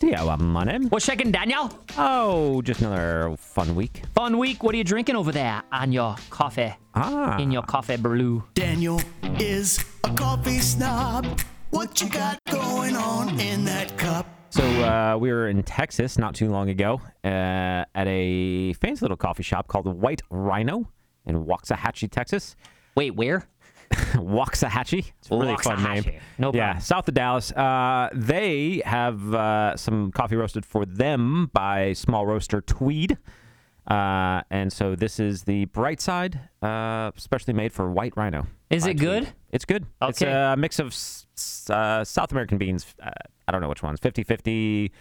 DIY 0.00 0.40
Money. 0.40 0.86
What's 0.86 1.04
shaking, 1.04 1.30
Daniel? 1.30 1.70
Oh, 1.98 2.62
just 2.62 2.80
another 2.80 3.36
fun 3.36 3.74
week. 3.74 4.02
Fun 4.14 4.38
week. 4.38 4.62
What 4.62 4.74
are 4.74 4.78
you 4.78 4.84
drinking 4.84 5.14
over 5.14 5.30
there 5.30 5.62
on 5.70 5.92
your 5.92 6.16
coffee? 6.30 6.72
Ah. 6.94 7.36
In 7.36 7.50
your 7.50 7.62
coffee 7.62 7.98
brew. 7.98 8.42
Daniel 8.54 8.98
is 9.38 9.84
a 10.04 10.14
coffee 10.14 10.58
snob. 10.58 11.26
What 11.68 12.00
you 12.00 12.08
got 12.08 12.38
going 12.50 12.96
on 12.96 13.38
in 13.38 13.66
that 13.66 13.98
cup? 13.98 14.26
So 14.48 14.64
uh, 14.64 15.18
we 15.20 15.30
were 15.30 15.48
in 15.48 15.62
Texas 15.64 16.16
not 16.16 16.34
too 16.34 16.48
long 16.48 16.70
ago 16.70 17.02
uh, 17.22 17.84
at 17.94 18.06
a 18.06 18.72
fancy 18.72 19.02
little 19.04 19.18
coffee 19.18 19.42
shop 19.42 19.68
called 19.68 19.84
the 19.84 19.90
White 19.90 20.22
Rhino 20.30 20.88
in 21.26 21.44
Waxahachie, 21.44 22.10
Texas. 22.10 22.56
Wait, 22.96 23.14
where? 23.14 23.46
Waxahachie. 24.14 25.12
It's 25.18 25.30
a 25.30 25.36
really 25.36 25.56
fun 25.56 25.82
name. 25.82 26.02
Waxahachie. 26.04 26.20
No 26.38 26.52
yeah, 26.54 26.78
south 26.78 27.08
of 27.08 27.14
Dallas. 27.14 27.52
Uh, 27.52 28.08
they 28.12 28.82
have 28.84 29.34
uh, 29.34 29.76
some 29.76 30.12
coffee 30.12 30.36
roasted 30.36 30.64
for 30.64 30.84
them 30.86 31.50
by 31.52 31.92
small 31.94 32.26
roaster 32.26 32.60
Tweed. 32.60 33.18
Uh, 33.86 34.42
and 34.50 34.72
so 34.72 34.94
this 34.94 35.18
is 35.18 35.42
the 35.42 35.64
bright 35.66 36.00
side, 36.00 36.38
uh, 36.62 37.10
specially 37.16 37.54
made 37.54 37.72
for 37.72 37.90
White 37.90 38.16
Rhino. 38.16 38.46
Is 38.68 38.84
it 38.86 38.96
Tweed. 38.96 39.00
good? 39.00 39.28
It's 39.50 39.64
good. 39.64 39.86
It's 40.02 40.22
a 40.22 40.54
mix 40.56 40.78
of 40.78 40.88
s- 40.88 41.26
s- 41.36 41.68
uh, 41.70 42.04
South 42.04 42.30
American 42.30 42.58
beans. 42.58 42.86
Uh, 43.02 43.10
I 43.48 43.52
don't 43.52 43.60
know 43.60 43.68
which 43.68 43.82
ones. 43.82 43.98
50 44.00 44.22
50. 44.22 44.92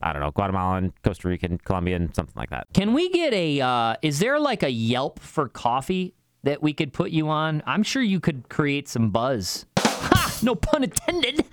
I 0.00 0.12
don't 0.12 0.22
know. 0.22 0.30
Guatemalan, 0.30 0.92
Costa 1.02 1.28
Rican, 1.28 1.58
Colombian, 1.58 2.12
something 2.14 2.34
like 2.36 2.50
that. 2.50 2.66
Can 2.72 2.94
we 2.94 3.10
get 3.10 3.32
a, 3.34 3.60
uh, 3.60 3.96
is 4.00 4.18
there 4.20 4.38
like 4.38 4.62
a 4.62 4.70
Yelp 4.70 5.18
for 5.20 5.48
coffee 5.48 6.14
that 6.44 6.62
we 6.62 6.72
could 6.72 6.92
put 6.92 7.10
you 7.10 7.28
on? 7.28 7.62
I'm 7.66 7.82
sure 7.82 8.02
you 8.02 8.20
could 8.20 8.48
create 8.48 8.88
some 8.88 9.10
buzz. 9.10 9.66
Ha! 9.78 10.38
No 10.42 10.54
pun 10.54 10.84
intended. 10.84 11.44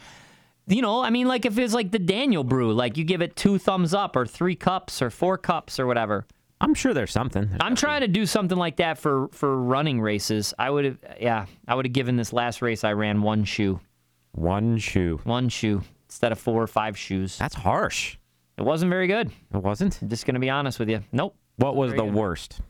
You 0.67 0.81
know, 0.81 1.01
I 1.03 1.09
mean, 1.09 1.27
like 1.27 1.45
if 1.45 1.57
it's 1.57 1.73
like 1.73 1.91
the 1.91 1.99
Daniel 1.99 2.43
brew, 2.43 2.71
like 2.73 2.95
you 2.97 3.03
give 3.03 3.21
it 3.21 3.35
two 3.35 3.57
thumbs 3.57 3.93
up 3.93 4.15
or 4.15 4.25
three 4.25 4.55
cups 4.55 5.01
or 5.01 5.09
four 5.09 5.37
cups 5.37 5.79
or 5.79 5.87
whatever. 5.87 6.25
I'm 6.61 6.75
sure 6.75 6.93
there's 6.93 7.11
something. 7.11 7.49
I'm 7.59 7.75
trying 7.75 8.01
to 8.01 8.07
do 8.07 8.25
something 8.27 8.57
like 8.57 8.77
that 8.77 8.99
for 8.99 9.27
for 9.29 9.57
running 9.57 9.99
races. 9.99 10.53
I 10.59 10.69
would 10.69 10.85
have, 10.85 10.97
yeah, 11.19 11.47
I 11.67 11.73
would 11.75 11.85
have 11.85 11.93
given 11.93 12.15
this 12.15 12.31
last 12.31 12.61
race 12.61 12.83
I 12.83 12.93
ran 12.93 13.23
one 13.23 13.43
shoe, 13.43 13.79
One 14.33 14.77
shoe. 14.77 15.19
one 15.23 15.49
shoe 15.49 15.81
instead 16.07 16.31
of 16.31 16.39
four 16.39 16.61
or 16.61 16.67
five 16.67 16.95
shoes. 16.97 17.37
That's 17.39 17.55
harsh. 17.55 18.17
It 18.57 18.63
wasn't 18.63 18.91
very 18.91 19.07
good. 19.07 19.31
It 19.53 19.57
wasn't. 19.57 19.99
I'm 20.03 20.09
just 20.09 20.25
gonna 20.27 20.39
be 20.39 20.51
honest 20.51 20.77
with 20.79 20.89
you. 20.89 21.01
Nope. 21.11 21.35
What 21.55 21.75
was 21.75 21.91
the 21.93 22.03
good. 22.03 22.13
worst? 22.13 22.61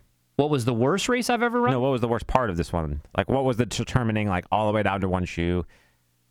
What 0.42 0.50
was 0.50 0.66
the 0.66 0.74
worst 0.74 1.08
race 1.08 1.30
I've 1.30 1.44
ever 1.44 1.62
run? 1.62 1.72
No, 1.72 1.80
what 1.80 1.92
was 1.92 2.02
the 2.02 2.08
worst 2.08 2.26
part 2.28 2.50
of 2.50 2.58
this 2.58 2.74
one? 2.74 3.02
Like, 3.16 3.30
what 3.30 3.44
was 3.46 3.58
the 3.58 3.66
determining, 3.68 4.28
like, 4.28 4.46
all 4.52 4.66
the 4.68 4.74
way 4.74 4.82
down 4.84 5.02
to 5.02 5.08
one 5.10 5.26
shoe? 5.26 5.66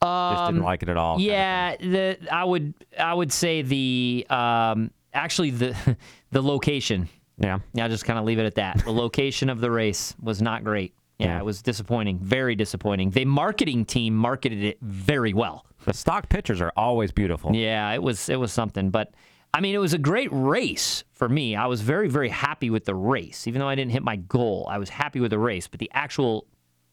Just 0.03 0.47
didn't 0.47 0.63
like 0.63 0.83
it 0.83 0.89
at 0.89 0.97
all. 0.97 1.17
kind 1.19 1.27
of 1.29 1.31
Um, 1.31 1.35
Yeah, 1.35 1.77
the 1.77 2.19
I 2.33 2.45
would 2.45 2.75
I 2.99 3.13
would 3.15 3.33
say 3.33 3.63
the 3.63 4.27
um 4.31 4.91
actually 5.13 5.51
the 5.51 5.77
the 6.31 6.43
location. 6.43 7.09
Yeah. 7.39 7.59
Yeah, 7.75 7.85
I'll 7.85 7.91
just 7.91 8.05
kind 8.05 8.19
of 8.19 8.25
leave 8.25 8.39
it 8.39 8.47
at 8.47 8.55
that. 8.57 8.79
The 8.85 8.91
location 8.93 9.49
of 9.49 9.61
the 9.61 9.71
race 9.71 10.15
was 10.21 10.41
not 10.43 10.65
great. 10.65 10.95
Yeah, 11.19 11.27
Yeah. 11.27 11.39
it 11.39 11.45
was 11.45 11.61
disappointing. 11.63 12.19
Very 12.19 12.55
disappointing. 12.55 13.11
The 13.11 13.25
marketing 13.27 13.85
team 13.85 14.15
marketed 14.17 14.65
it 14.65 14.79
very 14.81 15.35
well. 15.35 15.67
The 15.85 15.93
stock 15.95 16.29
pictures 16.31 16.61
are 16.61 16.73
always 16.77 17.13
beautiful. 17.13 17.55
Yeah, 17.55 17.93
it 17.93 18.03
was 18.03 18.29
it 18.29 18.37
was 18.41 18.53
something. 18.53 18.91
But 18.91 19.13
I 19.53 19.61
mean, 19.61 19.75
it 19.75 19.79
was 19.79 19.93
a 19.93 19.99
great 19.99 20.29
race 20.33 21.05
for 21.13 21.29
me. 21.29 21.57
I 21.57 21.67
was 21.67 21.81
very 21.81 22.09
very 22.09 22.29
happy 22.29 22.71
with 22.71 22.85
the 22.85 22.95
race, 22.95 23.47
even 23.47 23.61
though 23.61 23.69
I 23.69 23.75
didn't 23.75 23.93
hit 23.93 24.03
my 24.03 24.17
goal. 24.17 24.67
I 24.71 24.79
was 24.79 24.89
happy 24.89 25.21
with 25.21 25.31
the 25.31 25.39
race, 25.39 25.67
but 25.67 25.81
the 25.81 25.91
actual 25.93 26.47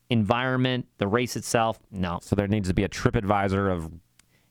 environment, 0.10 0.88
the 0.98 1.08
race 1.08 1.36
itself, 1.36 1.80
no. 1.92 2.20
So 2.22 2.36
there 2.36 2.48
needs 2.48 2.68
to 2.70 2.74
be 2.74 2.84
a 2.84 2.88
trip 2.88 3.16
advisor 3.16 3.70
of 3.70 3.92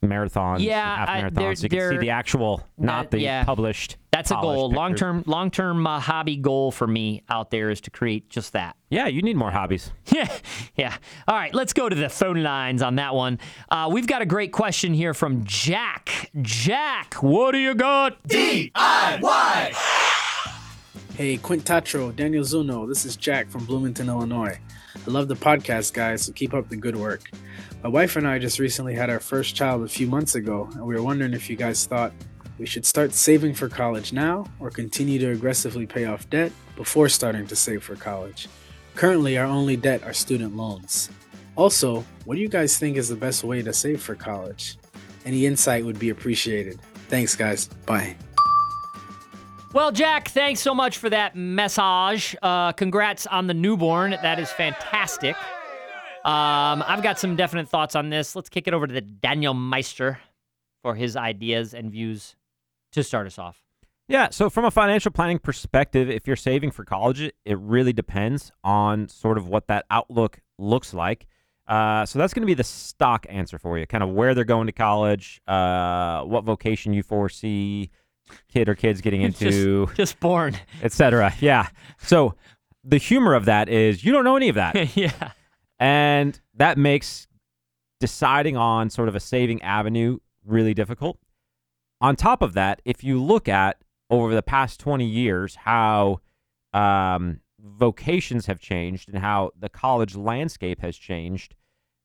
marathons, 0.03 0.59
Yeah, 0.59 0.95
half 0.97 1.09
I- 1.09 1.21
marathons. 1.23 1.33
there- 1.35 1.55
so 1.55 1.63
you 1.63 1.69
can 1.69 1.89
see 1.91 1.97
the 1.97 2.09
actual, 2.11 2.61
not 2.77 3.11
that- 3.11 3.17
the 3.17 3.23
yeah. 3.23 3.43
published. 3.43 3.97
That's 4.11 4.31
a 4.31 4.35
goal. 4.35 4.71
Long 4.71 4.95
term, 4.95 5.23
long 5.27 5.51
term 5.51 5.85
uh, 5.85 5.99
hobby 5.99 6.37
goal 6.37 6.71
for 6.71 6.87
me 6.87 7.21
out 7.29 7.51
there 7.51 7.69
is 7.69 7.81
to 7.81 7.91
create 7.91 8.29
just 8.29 8.53
that. 8.53 8.75
Yeah, 8.89 9.07
you 9.07 9.21
need 9.21 9.35
more 9.37 9.51
hobbies. 9.51 9.91
Yeah, 10.11 10.27
yeah. 10.75 10.97
All 11.27 11.35
right, 11.35 11.53
let's 11.53 11.73
go 11.73 11.87
to 11.89 11.95
the 11.95 12.09
phone 12.09 12.41
lines 12.41 12.81
on 12.81 12.95
that 12.95 13.13
one. 13.13 13.37
Uh, 13.69 13.89
we've 13.91 14.07
got 14.07 14.21
a 14.21 14.25
great 14.25 14.51
question 14.51 14.93
here 14.93 15.13
from 15.13 15.43
Jack. 15.45 16.31
Jack, 16.41 17.15
what 17.15 17.51
do 17.51 17.59
you 17.59 17.75
got? 17.75 18.23
DIY! 18.27 19.73
Hey, 21.15 21.37
Quint 21.37 21.65
Tatro, 21.65 22.11
Daniel 22.11 22.43
Zuno. 22.43 22.85
This 22.87 23.03
is 23.05 23.15
Jack 23.15 23.49
from 23.49 23.65
Bloomington, 23.65 24.07
Illinois. 24.07 24.57
I 24.95 25.09
love 25.11 25.27
the 25.27 25.35
podcast, 25.35 25.93
guys, 25.93 26.23
so 26.23 26.31
keep 26.33 26.53
up 26.53 26.69
the 26.69 26.75
good 26.75 26.95
work. 26.95 27.21
My 27.87 27.91
wife 27.91 28.17
and 28.17 28.27
I 28.27 28.37
just 28.37 28.59
recently 28.59 28.95
had 28.95 29.09
our 29.09 29.21
first 29.21 29.55
child 29.55 29.81
a 29.81 29.87
few 29.87 30.07
months 30.07 30.35
ago, 30.35 30.67
and 30.73 30.85
we 30.85 30.93
were 30.93 31.01
wondering 31.01 31.33
if 31.33 31.49
you 31.49 31.55
guys 31.55 31.85
thought 31.85 32.11
we 32.59 32.65
should 32.65 32.85
start 32.85 33.13
saving 33.13 33.53
for 33.53 33.69
college 33.69 34.11
now 34.11 34.45
or 34.59 34.69
continue 34.69 35.17
to 35.19 35.31
aggressively 35.31 35.87
pay 35.87 36.03
off 36.03 36.29
debt 36.29 36.51
before 36.75 37.07
starting 37.07 37.47
to 37.47 37.55
save 37.55 37.81
for 37.81 37.95
college. 37.95 38.49
Currently, 38.95 39.37
our 39.37 39.45
only 39.45 39.77
debt 39.77 40.03
are 40.03 40.11
student 40.11 40.57
loans. 40.57 41.09
Also, 41.55 42.03
what 42.25 42.35
do 42.35 42.41
you 42.41 42.49
guys 42.49 42.77
think 42.77 42.97
is 42.97 43.07
the 43.07 43.15
best 43.15 43.45
way 43.45 43.61
to 43.61 43.71
save 43.71 44.01
for 44.01 44.15
college? 44.15 44.77
Any 45.23 45.45
insight 45.45 45.85
would 45.85 45.97
be 45.97 46.09
appreciated. 46.09 46.81
Thanks, 47.07 47.37
guys. 47.37 47.69
Bye. 47.85 48.17
Well, 49.71 49.93
Jack, 49.93 50.27
thanks 50.27 50.59
so 50.59 50.75
much 50.75 50.97
for 50.97 51.09
that 51.09 51.37
message. 51.37 52.35
Uh, 52.41 52.73
congrats 52.73 53.27
on 53.27 53.47
the 53.47 53.53
newborn. 53.53 54.11
That 54.11 54.39
is 54.39 54.51
fantastic. 54.51 55.37
Um, 56.27 56.83
I've 56.85 57.01
got 57.01 57.17
some 57.19 57.35
definite 57.37 57.69
thoughts 57.69 57.95
on 57.95 58.09
this. 58.09 58.35
Let's 58.35 58.49
kick 58.49 58.67
it 58.67 58.73
over 58.73 58.85
to 58.85 58.93
the 58.93 59.01
Daniel 59.01 59.53
Meister 59.53 60.19
for 60.83 60.93
his 60.95 61.15
ideas 61.15 61.73
and 61.73 61.89
views 61.89 62.35
to 62.91 63.03
start 63.03 63.27
us 63.27 63.39
off. 63.39 63.63
Yeah, 64.09 64.29
so 64.31 64.49
from 64.49 64.65
a 64.65 64.71
financial 64.71 65.11
planning 65.11 65.39
perspective, 65.39 66.09
if 66.09 66.27
you're 66.27 66.35
saving 66.35 66.71
for 66.71 66.83
college, 66.85 67.21
it- 67.21 67.33
really 67.59 67.93
depends 67.93 68.51
on 68.63 69.07
sort 69.09 69.37
of 69.37 69.47
what 69.47 69.67
that 69.67 69.85
outlook 69.89 70.39
looks 70.57 70.93
like. 70.93 71.27
Uh, 71.67 72.05
so 72.05 72.17
that's 72.19 72.33
going 72.33 72.41
to 72.43 72.47
be 72.47 72.53
the 72.53 72.63
stock 72.63 73.25
answer 73.29 73.57
for 73.57 73.77
you, 73.77 73.85
kind 73.85 74.03
of 74.03 74.09
where 74.09 74.33
they're 74.33 74.45
going 74.45 74.67
to 74.67 74.71
college, 74.73 75.41
uh, 75.47 76.21
what 76.23 76.43
vocation 76.45 76.93
you 76.93 77.03
foresee 77.03 77.89
kid 78.49 78.69
or 78.69 78.75
kids 78.75 79.01
getting 79.01 79.21
into, 79.23 79.85
Just, 79.87 79.95
just 79.97 80.19
born. 80.21 80.55
etc. 80.81 81.33
Yeah. 81.41 81.67
So 81.99 82.35
the 82.85 82.97
humor 82.97 83.33
of 83.33 83.45
that 83.45 83.67
is 83.69 84.03
you 84.05 84.11
don't 84.13 84.23
know 84.23 84.37
any 84.37 84.47
of 84.49 84.55
that. 84.55 84.95
yeah. 84.97 85.31
And 85.79 86.39
that 86.55 86.77
makes 86.77 87.27
deciding 87.99 88.57
on 88.57 88.89
sort 88.89 89.09
of 89.09 89.15
a 89.15 89.19
saving 89.19 89.61
avenue 89.61 90.19
really 90.45 90.73
difficult. 90.73 91.19
On 91.99 92.15
top 92.15 92.41
of 92.41 92.53
that, 92.53 92.81
if 92.85 93.03
you 93.03 93.21
look 93.21 93.47
at 93.47 93.81
over 94.09 94.33
the 94.33 94.43
past 94.43 94.79
20 94.79 95.05
years 95.05 95.55
how 95.55 96.21
um, 96.73 97.41
vocations 97.59 98.45
have 98.45 98.59
changed 98.59 99.09
and 99.09 99.17
how 99.19 99.51
the 99.57 99.69
college 99.69 100.15
landscape 100.15 100.81
has 100.81 100.95
changed 100.95 101.55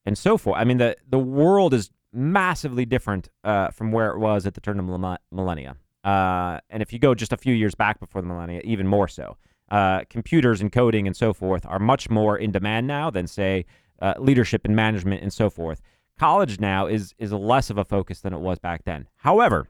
and 0.04 0.16
so 0.16 0.36
forth, 0.36 0.56
I 0.58 0.64
mean, 0.64 0.78
the, 0.78 0.96
the 1.08 1.18
world 1.18 1.74
is 1.74 1.90
massively 2.12 2.84
different 2.84 3.28
uh, 3.44 3.68
from 3.68 3.92
where 3.92 4.10
it 4.10 4.18
was 4.18 4.46
at 4.46 4.54
the 4.54 4.60
turn 4.60 4.78
of 4.78 4.86
millenn- 4.86 5.18
millennia. 5.30 5.76
Uh, 6.04 6.58
and 6.68 6.82
if 6.82 6.92
you 6.92 6.98
go 6.98 7.14
just 7.14 7.32
a 7.32 7.36
few 7.36 7.54
years 7.54 7.74
back 7.74 8.00
before 8.00 8.20
the 8.20 8.28
millennia, 8.28 8.60
even 8.64 8.86
more 8.86 9.08
so. 9.08 9.36
Uh, 9.72 10.04
computers 10.10 10.60
and 10.60 10.70
coding 10.70 11.06
and 11.06 11.16
so 11.16 11.32
forth 11.32 11.64
are 11.64 11.78
much 11.78 12.10
more 12.10 12.36
in 12.36 12.52
demand 12.52 12.86
now 12.86 13.08
than, 13.08 13.26
say, 13.26 13.64
uh, 14.02 14.12
leadership 14.18 14.66
and 14.66 14.76
management 14.76 15.22
and 15.22 15.32
so 15.32 15.48
forth. 15.48 15.80
College 16.18 16.60
now 16.60 16.86
is 16.86 17.14
is 17.16 17.32
less 17.32 17.70
of 17.70 17.78
a 17.78 17.84
focus 17.84 18.20
than 18.20 18.34
it 18.34 18.40
was 18.40 18.58
back 18.58 18.84
then. 18.84 19.08
However, 19.16 19.68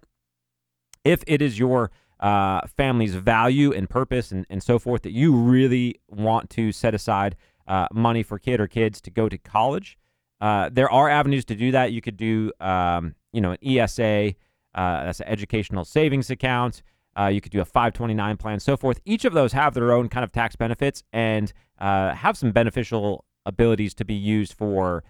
if 1.05 1.23
it 1.29 1.41
is 1.41 1.56
your 1.56 1.93
uh, 2.19 2.62
family's 2.67 3.15
value 3.15 3.73
and 3.73 3.88
purpose 3.88 4.32
and, 4.32 4.44
and 4.50 4.61
so 4.61 4.77
forth 4.81 5.03
that 5.03 5.12
you 5.12 5.37
really 5.37 6.00
want 6.09 6.50
to 6.50 6.73
set 6.73 6.97
aside 6.97 7.37
uh, 7.69 7.87
money 7.93 8.25
for 8.25 8.41
kid 8.41 8.61
or 8.61 8.67
kids 8.67 9.00
to 9.03 9.11
go 9.12 9.29
to 9.29 9.38
college, 9.38 9.97
uh, 10.41 10.69
there 10.73 10.91
are 10.91 11.09
avenues 11.09 11.44
to 11.44 11.55
do 11.55 11.71
that. 11.71 11.93
You 11.93 12.00
could 12.00 12.17
do, 12.17 12.50
um, 12.59 13.15
you 13.32 13.41
know, 13.41 13.53
an 13.53 13.59
ESA, 13.65 14.35
uh, 14.75 15.05
that's 15.05 15.21
an 15.21 15.29
educational 15.29 15.85
savings 15.85 16.29
account. 16.29 16.82
Uh, 17.19 17.26
you 17.26 17.41
could 17.41 17.53
do 17.53 17.61
a 17.61 17.64
529 17.64 18.37
plan, 18.37 18.61
so 18.61 18.76
forth. 18.76 19.00
Each 19.05 19.25
of 19.25 19.32
those 19.32 19.53
have 19.53 19.75
their 19.75 19.93
own 19.93 20.09
kind 20.09 20.25
of 20.25 20.32
tax 20.32 20.56
benefits 20.56 21.03
and 21.12 21.53
uh, 21.79 22.14
have 22.14 22.37
some 22.37 22.53
beneficial 22.53 23.25
abilities 23.44 23.94
to 23.94 24.05
be 24.05 24.14
used 24.14 24.55
for 24.55 25.05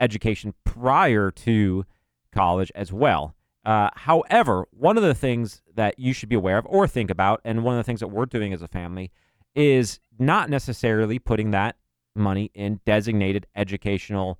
education 0.00 0.54
prior 0.64 1.30
to 1.30 1.84
college 2.32 2.70
as 2.74 2.92
well. 2.92 3.34
Uh, 3.64 3.90
however, 3.94 4.66
one 4.70 4.96
of 4.96 5.02
the 5.02 5.14
things 5.14 5.62
that 5.74 5.98
you 5.98 6.12
should 6.12 6.28
be 6.28 6.36
aware 6.36 6.58
of 6.58 6.66
or 6.66 6.86
think 6.86 7.10
about, 7.10 7.40
and 7.44 7.64
one 7.64 7.74
of 7.74 7.78
the 7.78 7.84
things 7.84 8.00
that 8.00 8.08
we're 8.08 8.26
doing 8.26 8.52
as 8.52 8.62
a 8.62 8.68
family, 8.68 9.10
is 9.54 9.98
not 10.18 10.50
necessarily 10.50 11.18
putting 11.18 11.50
that 11.50 11.76
money 12.14 12.50
in 12.54 12.80
designated 12.84 13.46
educational 13.56 14.38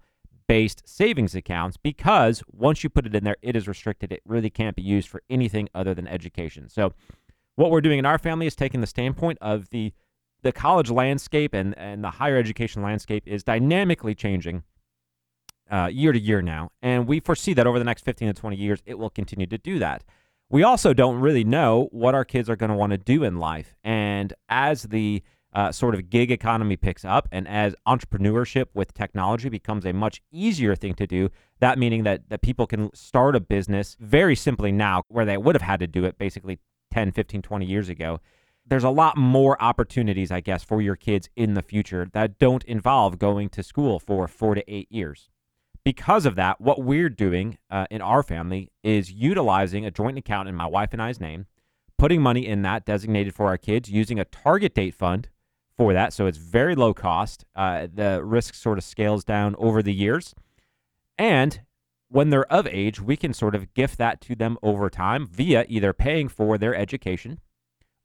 based 0.49 0.83
savings 0.89 1.35
accounts 1.35 1.77
because 1.77 2.43
once 2.51 2.85
you 2.85 2.91
put 2.91 3.07
it 3.07 3.15
in 3.15 3.25
there, 3.25 3.37
it 3.43 3.57
is 3.57 3.67
restricted. 3.67 4.13
It 4.13 4.23
really 4.25 4.51
can't 4.51 4.77
be 4.77 4.83
used 4.83 5.09
for 5.09 5.23
anything 5.29 5.69
other 5.75 5.95
than 5.95 6.07
education. 6.07 6.69
So, 6.69 6.93
what 7.57 7.71
we're 7.71 7.81
doing 7.81 7.99
in 7.99 8.07
our 8.07 8.19
family 8.19 8.47
is 8.47 8.55
taking 8.55 8.81
the 8.81 8.87
standpoint 8.87 9.39
of 9.41 9.71
the 9.71 9.93
the 10.43 10.53
college 10.53 10.91
landscape 10.91 11.55
and, 11.55 11.77
and 11.79 12.05
the 12.05 12.11
higher 12.11 12.37
education 12.37 12.83
landscape 12.83 13.25
is 13.27 13.43
dynamically 13.43 14.15
changing 14.15 14.63
uh, 15.71 15.89
year 15.91 16.13
to 16.13 16.19
year 16.19 16.43
now. 16.43 16.71
And 16.83 17.07
we 17.09 17.21
foresee 17.21 17.55
that 17.55 17.67
over 17.67 17.79
the 17.79 17.85
next 17.85 18.05
15 18.05 18.29
to 18.29 18.35
20 18.35 18.57
years, 18.57 18.83
it 18.87 18.99
will 18.99 19.11
continue 19.11 19.47
to 19.47 19.59
do 19.59 19.79
that. 19.79 20.05
We 20.49 20.63
also 20.63 20.95
don't 20.95 21.19
really 21.19 21.43
know 21.43 21.89
what 21.91 22.15
our 22.15 22.25
kids 22.25 22.49
are 22.49 22.55
going 22.55 22.71
to 22.71 22.77
want 22.77 22.93
to 22.93 22.99
do 22.99 23.25
in 23.25 23.39
life. 23.39 23.75
And 23.83 24.33
as 24.49 24.85
the 24.85 25.23
uh, 25.57 25.73
sort 25.73 25.95
of 25.95 26.11
gig 26.11 26.31
economy 26.31 26.77
picks 26.77 27.03
up 27.03 27.27
and 27.33 27.49
as 27.49 27.75
entrepreneurship 27.89 28.67
with 28.75 28.93
technology 28.93 29.49
becomes 29.49 29.87
a 29.87 29.93
much 29.93 30.21
easier 30.31 30.77
thing 30.77 30.93
to 30.93 31.07
do, 31.07 31.31
that 31.61 31.79
meaning 31.79 32.03
that, 32.05 32.29
that 32.29 32.43
people 32.43 32.67
can 32.67 32.95
start 32.95 33.35
a 33.35 33.41
business 33.41 33.97
very 33.99 34.37
simply 34.37 34.71
now 34.71 35.03
where 35.09 35.25
they 35.25 35.39
would 35.39 35.55
have 35.55 35.63
had 35.63 35.81
to 35.81 35.87
do 35.87 36.05
it 36.05 36.19
basically 36.19 36.59
10, 36.93 37.11
15, 37.11 37.41
20 37.41 37.65
years 37.65 37.89
ago. 37.89 38.21
There's 38.67 38.85
a 38.85 38.91
lot 38.91 39.17
more 39.17 39.61
opportunities, 39.63 40.31
I 40.31 40.41
guess, 40.41 40.63
for 40.63 40.83
your 40.83 40.95
kids 40.97 41.31
in 41.37 41.55
the 41.55 41.63
future 41.63 42.07
that 42.13 42.39
don't 42.39 42.65
involve 42.65 43.19
going 43.19 43.49
to 43.51 43.63
school 43.63 43.99
for 43.99 44.29
four 44.29 44.55
to 44.55 44.71
eight 44.71 44.93
years. 44.93 45.31
Because 45.85 46.27
of 46.27 46.35
that, 46.35 46.61
what 46.61 46.83
we're 46.83 47.09
doing 47.09 47.57
uh, 47.71 47.87
in 47.91 48.03
our 48.03 48.23
family 48.23 48.73
is 48.83 49.11
utilizing 49.11 49.87
a 49.87 49.91
joint 49.91 50.19
account 50.19 50.51
in 50.51 50.55
my 50.55 50.67
wife 50.67 50.93
and 50.93 51.01
I's 51.01 51.21
name, 51.21 51.47
putting 51.97 52.21
money 52.21 52.47
in 52.47 52.61
that 52.63 52.85
designated 52.85 53.35
for 53.35 53.47
our 53.47 53.57
kids, 53.57 53.89
using 53.89 54.21
a 54.21 54.25
target 54.27 54.75
date 54.75 54.95
fund 54.95 55.31
for 55.77 55.93
that. 55.93 56.13
So 56.13 56.27
it's 56.27 56.39
very 56.39 56.75
low 56.75 56.95
cost. 56.95 57.45
Uh, 57.55 57.87
the 57.93 58.23
risk 58.25 58.55
sort 58.55 58.79
of 58.79 58.85
scales 58.85 59.25
down 59.25 59.55
over 59.59 59.83
the 59.83 59.93
years. 59.93 60.35
And 61.19 61.61
when 62.09 62.31
they're 62.31 62.51
of 62.53 62.67
age, 62.67 63.01
we 63.01 63.17
can 63.17 63.35
sort 63.35 63.55
of 63.55 63.75
gift 63.75 63.99
that 63.99 64.21
to 64.23 64.35
them 64.35 64.59
over 64.63 64.89
time 64.89 65.27
via 65.27 65.65
either 65.69 65.93
paying 65.93 66.29
for 66.29 66.57
their 66.57 66.75
education 66.75 67.41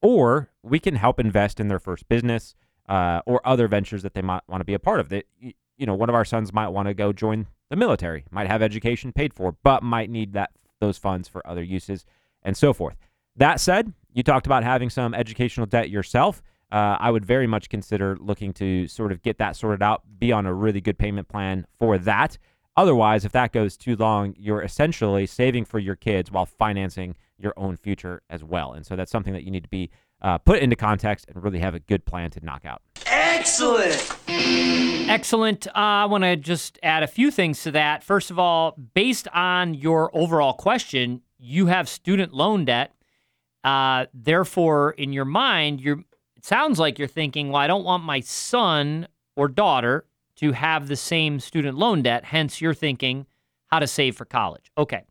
or 0.02 0.50
we 0.64 0.80
can 0.80 0.96
help 0.96 1.20
invest 1.20 1.60
in 1.60 1.68
their 1.68 1.80
first 1.80 2.08
business 2.10 2.56
uh, 2.90 3.22
or 3.26 3.46
other 3.46 3.68
ventures 3.68 4.04
that 4.04 4.14
they 4.14 4.22
might 4.22 4.42
want 4.48 4.62
to 4.62 4.66
be 4.66 4.74
a 4.74 4.80
part 4.80 5.00
of. 5.00 5.10
That 5.10 5.26
you 5.40 5.86
know, 5.86 5.94
one 5.94 6.10
of 6.10 6.16
our 6.16 6.26
sons 6.26 6.52
might 6.52 6.70
want 6.70 6.88
to 6.88 6.94
go 6.94 7.14
join 7.14 7.48
the 7.70 7.76
military, 7.76 8.26
might 8.32 8.48
have 8.48 8.62
education 8.62 9.14
paid 9.14 9.34
for, 9.34 9.56
but 9.64 9.84
might 9.84 10.10
need 10.10 10.34
that 10.34 10.52
those 10.80 10.98
funds 10.98 11.28
for 11.28 11.46
other 11.48 11.64
uses 11.64 12.06
and 12.44 12.58
so 12.58 12.74
forth. 12.74 12.98
That 13.36 13.60
said, 13.60 13.94
you 14.14 14.24
talked 14.24 14.46
about 14.46 14.64
having 14.64 14.90
some 14.90 15.14
educational 15.14 15.68
debt 15.68 15.90
yourself 15.90 16.42
uh, 16.72 16.98
I 17.00 17.12
would 17.12 17.26
very 17.26 17.48
much 17.48 17.70
consider 17.70 18.18
looking 18.20 18.54
to 18.54 18.88
sort 18.88 19.12
of 19.12 19.22
get 19.22 19.38
that 19.40 19.56
sorted 19.56 19.84
out, 19.84 20.04
be 20.20 20.32
on 20.32 20.46
a 20.46 20.54
really 20.54 20.82
good 20.82 20.98
payment 20.98 21.28
plan 21.28 21.66
for 21.78 21.98
that. 21.98 22.38
Otherwise, 22.78 23.26
if 23.26 23.34
that 23.34 23.52
goes 23.52 23.76
too 23.76 23.96
long, 23.96 24.34
you're 24.38 24.62
essentially 24.62 25.26
saving 25.26 25.66
for 25.66 25.80
your 25.80 25.96
kids 25.96 26.32
while 26.32 26.46
financing 26.46 27.16
your 27.38 27.54
own 27.58 27.76
future 27.76 28.22
as 28.30 28.44
well. 28.44 28.74
And 28.74 28.86
so 28.86 28.96
that's 28.96 29.12
something 29.12 29.34
that 29.34 29.44
you 29.44 29.52
need 29.52 29.64
to 29.64 29.70
be 29.70 29.90
uh, 30.22 30.38
put 30.38 30.60
into 30.60 30.76
context 30.76 31.26
and 31.28 31.44
really 31.44 31.60
have 31.60 31.76
a 31.76 31.80
good 31.80 32.06
plan 32.06 32.30
to 32.32 32.46
knock 32.46 32.64
out. 32.64 32.82
Excellent. 33.08 34.16
Excellent. 34.30 35.68
Uh, 35.68 35.72
I 35.76 36.06
want 36.06 36.24
to 36.24 36.38
just 36.38 36.80
add 36.84 37.04
a 37.04 37.08
few 37.08 37.32
things 37.32 37.62
to 37.64 37.72
that. 37.72 38.04
First 38.04 38.32
of 38.32 38.40
all, 38.40 38.78
based 38.94 39.28
on 39.30 39.74
your 39.74 40.16
overall 40.16 40.54
question, 40.54 41.22
you 41.38 41.66
have 41.66 41.90
student 41.90 42.34
loan 42.34 42.66
debt. 42.66 42.94
Uh, 43.64 44.06
therefore, 44.14 44.92
in 44.92 45.12
your 45.12 45.26
mind, 45.26 45.82
you're 45.82 46.04
it 46.42 46.46
sounds 46.48 46.80
like 46.80 46.98
you're 46.98 47.08
thinking, 47.08 47.50
well, 47.50 47.62
I 47.62 47.68
don't 47.68 47.84
want 47.84 48.04
my 48.04 48.20
son 48.20 49.08
or 49.36 49.48
daughter 49.48 50.06
to 50.38 50.54
have 50.54 50.88
the 50.88 50.96
same 50.96 51.40
student 51.40 51.78
loan 51.78 52.02
debt. 52.02 52.26
Hence, 52.26 52.60
you're 52.60 52.74
thinking 52.74 53.28
how 53.68 53.78
to 53.78 53.86
save 53.86 54.16
for 54.16 54.26
college. 54.26 54.72
Okay. 54.76 55.04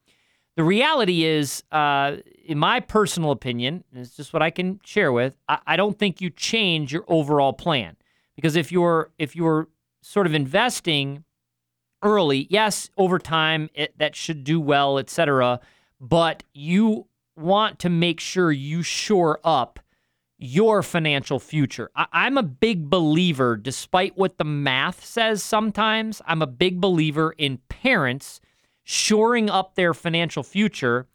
The 0.57 0.65
reality 0.65 1.23
is, 1.23 1.63
uh, 1.71 2.17
in 2.45 2.59
my 2.59 2.81
personal 2.81 3.31
opinion, 3.31 3.85
it's 3.95 4.17
just 4.17 4.33
what 4.33 4.43
I 4.43 4.51
can 4.51 4.81
share 4.85 5.13
with. 5.13 5.37
I, 5.49 5.61
I 5.69 5.77
don't 5.77 5.97
think 5.97 6.21
you 6.21 6.31
change 6.31 6.93
your 6.93 7.05
overall 7.07 7.53
plan 7.53 7.95
because 8.35 8.57
if 8.57 8.73
you're 8.73 9.13
if 9.17 9.37
you're 9.37 9.69
sort 10.03 10.27
of 10.27 10.35
investing 10.35 11.23
early, 12.03 12.49
yes, 12.51 12.91
over 12.97 13.21
time 13.21 13.71
it, 13.75 13.97
that 13.99 14.17
should 14.17 14.43
do 14.43 14.61
well, 14.61 14.99
etc. 14.99 15.61
But 16.01 16.43
you 16.53 17.07
want 17.37 17.79
to 17.79 17.89
make 17.89 18.19
sure 18.19 18.51
you 18.51 18.83
shore 18.83 19.39
up 19.45 19.79
your 20.41 20.83
financial 20.83 21.39
future. 21.39 21.91
I- 21.95 22.27
am 22.27 22.39
a 22.39 22.43
big 22.43 22.89
believer, 22.89 23.57
despite 23.57 24.17
what 24.17 24.39
the 24.39 24.45
math 24.45 25.05
says 25.05 25.43
sometimes, 25.43 26.23
I'm 26.27 26.41
a 26.41 26.47
big 26.47 26.81
believer 26.81 27.35
in 27.37 27.59
parents 27.69 28.41
shoring 28.83 29.51
up 29.51 29.75
their 29.75 29.93
financial 29.93 30.43
future 30.43 31.07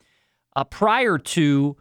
uh, 0.56 0.64
prior 0.64 1.18
to 1.18 1.76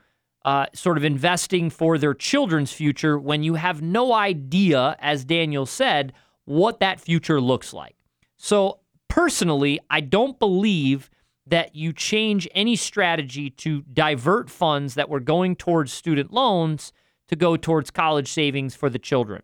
uh, 0.45 0.67
sort 0.75 0.97
of 0.97 1.05
investing 1.05 1.71
for 1.71 1.99
their 1.99 2.15
children's 2.15 2.73
future 2.73 3.19
when 3.19 3.43
you 3.43 3.55
have 3.55 3.83
no 3.83 4.13
idea, 4.13 4.97
as 4.99 5.25
Daniel 5.25 5.67
said, 5.67 6.13
what 6.47 6.81
that 6.81 7.01
future 7.01 7.41
looks 7.41 7.73
like. 7.73 7.95
So, 8.37 8.81
personally, 9.09 9.81
I 9.89 10.01
don't 10.01 10.39
believe 10.39 11.11
that 11.47 11.75
you 11.77 11.93
change 11.93 12.49
any 12.55 12.75
strategy 12.75 13.51
to 13.51 13.83
divert 13.83 14.51
funds 14.51 14.95
that 14.95 15.09
were 15.09 15.21
going 15.21 15.57
towards 15.57 15.93
student 15.93 16.33
loans 16.33 16.93
to 17.29 17.37
go 17.37 17.57
towards 17.57 17.91
college 17.91 18.33
savings 18.33 18.75
for 18.75 18.89
the 18.91 18.99
children. 18.99 19.43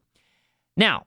Now, 0.76 1.06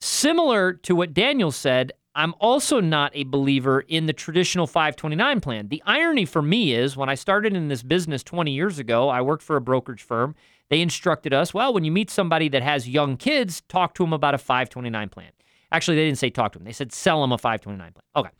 similar 0.00 0.72
to 0.72 0.94
what 0.94 1.14
Daniel 1.14 1.52
said, 1.52 1.92
I'm 2.14 2.34
also 2.40 2.80
not 2.80 3.12
a 3.14 3.24
believer 3.24 3.80
in 3.80 4.06
the 4.06 4.12
traditional 4.12 4.66
529 4.66 5.40
plan. 5.40 5.68
The 5.68 5.82
irony 5.86 6.24
for 6.24 6.42
me 6.42 6.74
is 6.74 6.96
when 6.96 7.08
I 7.08 7.14
started 7.14 7.54
in 7.54 7.68
this 7.68 7.82
business 7.82 8.24
20 8.24 8.50
years 8.50 8.78
ago, 8.80 9.08
I 9.08 9.20
worked 9.20 9.42
for 9.42 9.56
a 9.56 9.60
brokerage 9.60 10.02
firm. 10.02 10.34
They 10.68 10.80
instructed 10.80 11.32
us, 11.32 11.54
well, 11.54 11.72
when 11.72 11.84
you 11.84 11.92
meet 11.92 12.10
somebody 12.10 12.48
that 12.48 12.62
has 12.62 12.88
young 12.88 13.16
kids, 13.16 13.62
talk 13.68 13.94
to 13.94 14.02
them 14.02 14.12
about 14.12 14.34
a 14.34 14.38
529 14.38 15.08
plan. 15.10 15.30
Actually, 15.70 15.96
they 15.96 16.06
didn't 16.06 16.18
say 16.18 16.30
talk 16.30 16.52
to 16.52 16.58
them. 16.58 16.66
They 16.66 16.72
said 16.72 16.92
sell 16.92 17.20
them 17.20 17.32
a 17.32 17.38
529 17.38 17.92
plan. 17.92 18.02
Okay. 18.16 18.30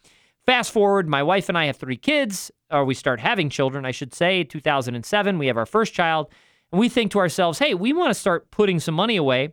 Fast 0.45 0.73
forward, 0.73 1.09
my 1.09 1.23
wife 1.23 1.49
and 1.49 1.59
I 1.59 1.67
have 1.67 1.77
three 1.77 1.97
kids, 1.97 2.51
or 2.71 2.85
we 2.85 2.95
start 2.95 3.21
having 3.21 3.51
children, 3.51 3.85
I 3.85 3.91
should 3.91 4.15
say. 4.15 4.45
2007, 4.45 5.39
we 5.39 5.47
have 5.47 5.57
our 5.57 5.67
first 5.67 5.93
child 5.93 6.33
and 6.73 6.79
we 6.79 6.89
think 6.89 7.13
to 7.13 7.19
ourselves, 7.19 7.59
hey, 7.59 7.75
we 7.75 7.93
want 7.93 8.11
to 8.11 8.15
start 8.15 8.51
putting 8.51 8.81
some 8.81 8.95
money 8.95 9.17
away, 9.17 9.53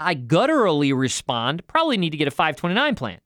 I 0.00 0.14
gutturally 0.14 0.96
respond, 0.96 1.66
probably 1.66 1.96
need 1.96 2.10
to 2.10 2.16
get 2.16 2.28
a 2.28 2.32
529 2.32 2.94
plan. 2.94 3.20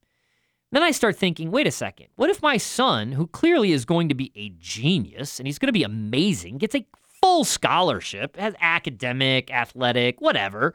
Then 0.71 0.83
I 0.83 0.91
start 0.91 1.15
thinking, 1.15 1.49
wait 1.49 1.65
a 1.65 1.71
second, 1.71 2.07
what 2.15 2.29
if 2.29 2.43
my 2.43 2.57
son, 2.57 3.11
who 3.11 3.25
clearly 3.27 3.71
is 3.71 3.85
going 3.85 4.07
to 4.09 4.15
be 4.15 4.31
a 4.35 4.49
genius 4.59 5.39
and 5.39 5.47
he's 5.47 5.57
going 5.57 5.67
to 5.67 5.73
be 5.73 5.83
amazing, 5.83 6.59
gets 6.59 6.75
a 6.75 6.85
full 7.21 7.43
scholarship, 7.43 8.37
has 8.37 8.53
academic, 8.61 9.51
athletic, 9.51 10.21
whatever. 10.21 10.73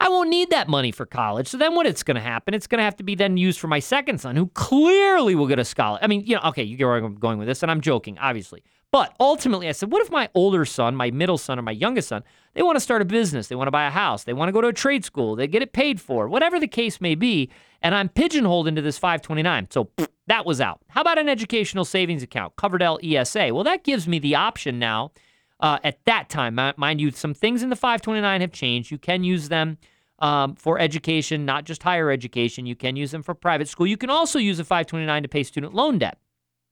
I 0.00 0.08
won't 0.08 0.30
need 0.30 0.50
that 0.50 0.66
money 0.66 0.90
for 0.92 1.06
college. 1.06 1.46
So 1.46 1.58
then 1.58 1.74
what 1.74 1.86
it's 1.86 2.02
going 2.02 2.16
to 2.16 2.20
happen? 2.20 2.54
It's 2.54 2.66
going 2.66 2.78
to 2.78 2.84
have 2.84 2.96
to 2.96 3.04
be 3.04 3.14
then 3.14 3.36
used 3.36 3.60
for 3.60 3.68
my 3.68 3.78
second 3.78 4.20
son, 4.20 4.34
who 4.34 4.46
clearly 4.48 5.34
will 5.34 5.46
get 5.46 5.58
a 5.58 5.64
scholarship. 5.64 6.02
I 6.02 6.06
mean, 6.08 6.24
you 6.26 6.36
know, 6.36 6.42
okay, 6.46 6.62
you 6.62 6.76
get 6.76 6.86
where 6.86 6.96
I'm 6.96 7.14
going 7.16 7.38
with 7.38 7.46
this, 7.46 7.62
and 7.62 7.70
I'm 7.70 7.82
joking, 7.82 8.18
obviously. 8.18 8.64
But 8.92 9.14
ultimately, 9.20 9.68
I 9.68 9.72
said, 9.72 9.92
what 9.92 10.02
if 10.02 10.10
my 10.10 10.28
older 10.34 10.64
son, 10.64 10.96
my 10.96 11.12
middle 11.12 11.38
son, 11.38 11.58
or 11.58 11.62
my 11.62 11.70
youngest 11.70 12.08
son, 12.08 12.24
they 12.54 12.62
want 12.62 12.74
to 12.74 12.80
start 12.80 13.02
a 13.02 13.04
business, 13.04 13.46
they 13.46 13.54
want 13.54 13.68
to 13.68 13.72
buy 13.72 13.86
a 13.86 13.90
house, 13.90 14.24
they 14.24 14.32
want 14.32 14.48
to 14.48 14.52
go 14.52 14.60
to 14.60 14.68
a 14.68 14.72
trade 14.72 15.04
school, 15.04 15.36
they 15.36 15.46
get 15.46 15.62
it 15.62 15.72
paid 15.72 16.00
for, 16.00 16.28
whatever 16.28 16.58
the 16.58 16.66
case 16.66 17.00
may 17.00 17.14
be, 17.14 17.50
and 17.82 17.94
I'm 17.94 18.08
pigeonholed 18.08 18.66
into 18.66 18.82
this 18.82 18.98
529. 18.98 19.68
So 19.70 19.90
that 20.26 20.44
was 20.44 20.60
out. 20.60 20.80
How 20.88 21.02
about 21.02 21.18
an 21.18 21.28
educational 21.28 21.84
savings 21.84 22.24
account, 22.24 22.56
Coverdell 22.56 22.98
ESA? 23.04 23.54
Well, 23.54 23.64
that 23.64 23.84
gives 23.84 24.08
me 24.08 24.18
the 24.18 24.34
option 24.34 24.78
now. 24.78 25.12
Uh, 25.60 25.78
at 25.84 26.02
that 26.06 26.30
time, 26.30 26.58
mind 26.78 27.00
you, 27.00 27.10
some 27.10 27.34
things 27.34 27.62
in 27.62 27.68
the 27.68 27.76
529 27.76 28.40
have 28.40 28.50
changed. 28.50 28.90
You 28.90 28.98
can 28.98 29.22
use 29.22 29.50
them 29.50 29.76
um, 30.18 30.54
for 30.54 30.78
education, 30.78 31.44
not 31.44 31.64
just 31.64 31.82
higher 31.82 32.10
education. 32.10 32.64
You 32.64 32.74
can 32.74 32.96
use 32.96 33.10
them 33.10 33.22
for 33.22 33.34
private 33.34 33.68
school. 33.68 33.86
You 33.86 33.98
can 33.98 34.08
also 34.08 34.38
use 34.38 34.58
a 34.58 34.64
529 34.64 35.22
to 35.22 35.28
pay 35.28 35.42
student 35.42 35.74
loan 35.74 35.98
debt 35.98 36.18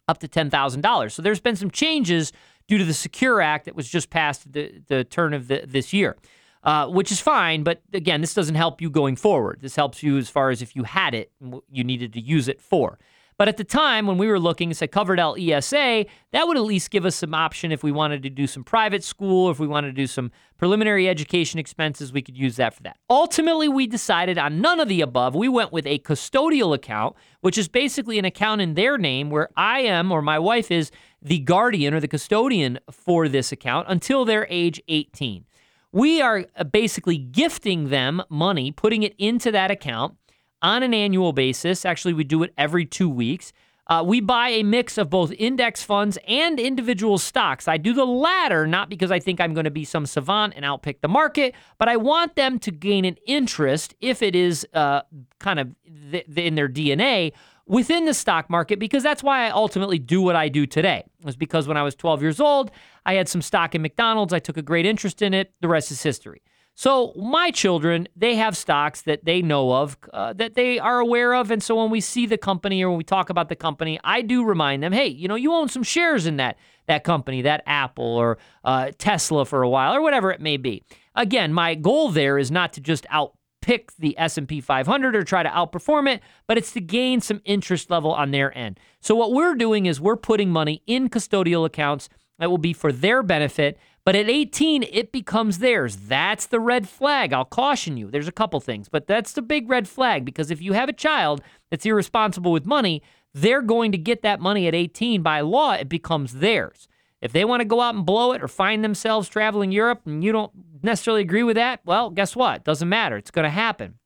up 0.08 0.18
to 0.18 0.28
$10,000. 0.28 1.12
So 1.12 1.22
there's 1.22 1.40
been 1.40 1.56
some 1.56 1.70
changes 1.70 2.32
due 2.66 2.78
to 2.78 2.84
the 2.84 2.94
Secure 2.94 3.40
Act 3.40 3.66
that 3.66 3.76
was 3.76 3.88
just 3.88 4.10
passed 4.10 4.52
the, 4.52 4.82
the 4.88 5.04
turn 5.04 5.34
of 5.34 5.48
the, 5.48 5.64
this 5.66 5.92
year, 5.92 6.16
uh, 6.64 6.88
which 6.88 7.12
is 7.12 7.20
fine. 7.20 7.62
But 7.62 7.82
again, 7.92 8.20
this 8.20 8.34
doesn't 8.34 8.54
help 8.54 8.80
you 8.80 8.90
going 8.90 9.16
forward. 9.16 9.60
This 9.60 9.76
helps 9.76 10.02
you 10.02 10.18
as 10.18 10.28
far 10.28 10.50
as 10.50 10.62
if 10.62 10.74
you 10.74 10.84
had 10.84 11.14
it, 11.14 11.30
you 11.70 11.84
needed 11.84 12.12
to 12.14 12.20
use 12.20 12.48
it 12.48 12.60
for. 12.60 12.98
But 13.38 13.46
at 13.46 13.56
the 13.56 13.62
time 13.62 14.08
when 14.08 14.18
we 14.18 14.26
were 14.26 14.40
looking, 14.40 14.74
say 14.74 14.88
Coverdell 14.88 15.38
ESA, 15.38 16.06
that 16.32 16.48
would 16.48 16.56
at 16.56 16.64
least 16.64 16.90
give 16.90 17.06
us 17.06 17.14
some 17.14 17.34
option 17.34 17.70
if 17.70 17.84
we 17.84 17.92
wanted 17.92 18.24
to 18.24 18.30
do 18.30 18.48
some 18.48 18.64
private 18.64 19.04
school, 19.04 19.48
if 19.48 19.60
we 19.60 19.68
wanted 19.68 19.86
to 19.88 19.92
do 19.92 20.08
some 20.08 20.32
preliminary 20.56 21.08
education 21.08 21.60
expenses, 21.60 22.12
we 22.12 22.20
could 22.20 22.36
use 22.36 22.56
that 22.56 22.74
for 22.74 22.82
that. 22.82 22.98
Ultimately, 23.08 23.68
we 23.68 23.86
decided 23.86 24.38
on 24.38 24.60
none 24.60 24.80
of 24.80 24.88
the 24.88 25.00
above. 25.00 25.36
We 25.36 25.48
went 25.48 25.72
with 25.72 25.86
a 25.86 26.00
custodial 26.00 26.74
account, 26.74 27.14
which 27.40 27.56
is 27.56 27.68
basically 27.68 28.18
an 28.18 28.24
account 28.24 28.60
in 28.60 28.74
their 28.74 28.98
name 28.98 29.30
where 29.30 29.50
I 29.56 29.82
am 29.82 30.10
or 30.10 30.20
my 30.20 30.40
wife 30.40 30.72
is 30.72 30.90
the 31.22 31.38
guardian 31.38 31.94
or 31.94 32.00
the 32.00 32.08
custodian 32.08 32.80
for 32.90 33.28
this 33.28 33.52
account 33.52 33.86
until 33.88 34.24
they're 34.24 34.48
age 34.50 34.82
18. 34.88 35.44
we 35.92 36.20
are 36.20 36.44
uh, 36.56 36.64
basically 36.64 37.16
gifting 37.16 37.88
them 37.88 38.20
money, 38.28 38.72
putting 38.72 39.04
it 39.04 39.14
into 39.16 39.52
that 39.52 39.70
account 39.70 40.16
on 40.62 40.82
an 40.82 40.94
annual 40.94 41.32
basis. 41.32 41.84
Actually, 41.84 42.14
we 42.14 42.24
do 42.24 42.42
it 42.42 42.52
every 42.56 42.84
two 42.84 43.08
weeks. 43.08 43.52
Uh, 43.88 44.02
we 44.06 44.20
buy 44.20 44.50
a 44.50 44.62
mix 44.62 44.98
of 44.98 45.08
both 45.08 45.32
index 45.32 45.82
funds 45.82 46.18
and 46.28 46.60
individual 46.60 47.16
stocks. 47.16 47.66
I 47.66 47.78
do 47.78 47.94
the 47.94 48.04
latter 48.04 48.66
not 48.66 48.90
because 48.90 49.10
I 49.10 49.18
think 49.18 49.40
I'm 49.40 49.54
going 49.54 49.64
to 49.64 49.70
be 49.70 49.84
some 49.84 50.04
savant 50.04 50.52
and 50.56 50.64
outpick 50.64 51.00
the 51.00 51.08
market, 51.08 51.54
but 51.78 51.88
I 51.88 51.96
want 51.96 52.36
them 52.36 52.58
to 52.60 52.70
gain 52.70 53.06
an 53.06 53.16
interest 53.26 53.94
if 54.00 54.20
it 54.20 54.36
is 54.36 54.66
uh, 54.74 55.02
kind 55.38 55.58
of 55.58 55.74
th- 56.12 56.26
in 56.36 56.54
their 56.54 56.68
DNA 56.68 57.32
within 57.66 58.04
the 58.04 58.14
stock 58.14 58.50
market 58.50 58.78
because 58.78 59.02
that's 59.02 59.22
why 59.22 59.46
I 59.46 59.50
ultimately 59.50 59.98
do 59.98 60.20
what 60.20 60.36
I 60.36 60.48
do 60.48 60.66
today. 60.66 61.04
It 61.20 61.24
was 61.24 61.36
because 61.36 61.66
when 61.66 61.78
I 61.78 61.82
was 61.82 61.94
12 61.94 62.20
years 62.20 62.40
old, 62.40 62.70
I 63.06 63.14
had 63.14 63.28
some 63.28 63.40
stock 63.40 63.74
in 63.74 63.80
McDonald's. 63.80 64.34
I 64.34 64.38
took 64.38 64.58
a 64.58 64.62
great 64.62 64.84
interest 64.84 65.22
in 65.22 65.32
it. 65.32 65.52
The 65.62 65.68
rest 65.68 65.90
is 65.90 66.02
history. 66.02 66.42
So 66.78 67.12
my 67.16 67.50
children, 67.50 68.06
they 68.14 68.36
have 68.36 68.56
stocks 68.56 69.02
that 69.02 69.24
they 69.24 69.42
know 69.42 69.72
of, 69.72 69.98
uh, 70.12 70.32
that 70.34 70.54
they 70.54 70.78
are 70.78 71.00
aware 71.00 71.34
of, 71.34 71.50
and 71.50 71.60
so 71.60 71.74
when 71.74 71.90
we 71.90 72.00
see 72.00 72.24
the 72.24 72.38
company 72.38 72.84
or 72.84 72.90
when 72.90 72.98
we 72.98 73.02
talk 73.02 73.30
about 73.30 73.48
the 73.48 73.56
company, 73.56 73.98
I 74.04 74.22
do 74.22 74.44
remind 74.44 74.84
them, 74.84 74.92
hey, 74.92 75.08
you 75.08 75.26
know, 75.26 75.34
you 75.34 75.52
own 75.52 75.68
some 75.68 75.82
shares 75.82 76.24
in 76.24 76.36
that 76.36 76.56
that 76.86 77.02
company, 77.02 77.42
that 77.42 77.64
Apple 77.66 78.04
or 78.04 78.38
uh, 78.62 78.92
Tesla 78.96 79.44
for 79.44 79.64
a 79.64 79.68
while 79.68 79.92
or 79.92 80.00
whatever 80.00 80.30
it 80.30 80.40
may 80.40 80.56
be. 80.56 80.84
Again, 81.16 81.52
my 81.52 81.74
goal 81.74 82.12
there 82.12 82.38
is 82.38 82.48
not 82.48 82.72
to 82.74 82.80
just 82.80 83.08
outpick 83.12 83.88
the 83.98 84.16
S&P 84.16 84.60
500 84.60 85.16
or 85.16 85.24
try 85.24 85.42
to 85.42 85.48
outperform 85.48 86.08
it, 86.08 86.22
but 86.46 86.58
it's 86.58 86.70
to 86.74 86.80
gain 86.80 87.20
some 87.20 87.40
interest 87.44 87.90
level 87.90 88.12
on 88.12 88.30
their 88.30 88.56
end. 88.56 88.78
So 89.00 89.16
what 89.16 89.32
we're 89.32 89.56
doing 89.56 89.86
is 89.86 90.00
we're 90.00 90.14
putting 90.14 90.50
money 90.50 90.84
in 90.86 91.08
custodial 91.08 91.66
accounts 91.66 92.08
that 92.38 92.50
will 92.50 92.56
be 92.58 92.72
for 92.72 92.92
their 92.92 93.24
benefit 93.24 93.78
but 94.08 94.16
at 94.16 94.30
18, 94.30 94.84
it 94.84 95.12
becomes 95.12 95.58
theirs. 95.58 95.94
That's 95.94 96.46
the 96.46 96.60
red 96.60 96.88
flag. 96.88 97.34
I'll 97.34 97.44
caution 97.44 97.98
you. 97.98 98.10
There's 98.10 98.26
a 98.26 98.32
couple 98.32 98.58
things, 98.58 98.88
but 98.88 99.06
that's 99.06 99.34
the 99.34 99.42
big 99.42 99.68
red 99.68 99.86
flag 99.86 100.24
because 100.24 100.50
if 100.50 100.62
you 100.62 100.72
have 100.72 100.88
a 100.88 100.94
child 100.94 101.42
that's 101.70 101.84
irresponsible 101.84 102.50
with 102.50 102.64
money, 102.64 103.02
they're 103.34 103.60
going 103.60 103.92
to 103.92 103.98
get 103.98 104.22
that 104.22 104.40
money 104.40 104.66
at 104.66 104.74
18. 104.74 105.20
By 105.20 105.42
law, 105.42 105.74
it 105.74 105.90
becomes 105.90 106.36
theirs. 106.36 106.88
If 107.20 107.32
they 107.32 107.44
want 107.44 107.60
to 107.60 107.66
go 107.66 107.82
out 107.82 107.96
and 107.96 108.06
blow 108.06 108.32
it 108.32 108.42
or 108.42 108.48
find 108.48 108.82
themselves 108.82 109.28
traveling 109.28 109.72
Europe 109.72 110.00
and 110.06 110.24
you 110.24 110.32
don't 110.32 110.52
necessarily 110.82 111.20
agree 111.20 111.42
with 111.42 111.56
that, 111.56 111.80
well, 111.84 112.08
guess 112.08 112.34
what? 112.34 112.64
Doesn't 112.64 112.88
matter. 112.88 113.18
It's 113.18 113.30
going 113.30 113.44
to 113.44 113.50
happen. 113.50 113.96